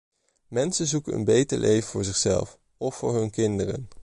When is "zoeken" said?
0.87-1.13